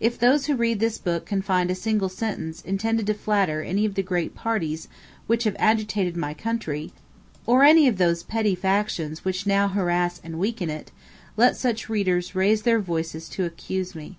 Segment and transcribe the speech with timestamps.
[0.00, 3.84] If those who read this book can find a single sentence intended to flatter any
[3.84, 4.88] of the great parties
[5.28, 6.92] which have agitated my country,
[7.46, 10.90] or any of those petty factions which now harass and weaken it,
[11.36, 14.16] let such readers raise their voices to accuse me.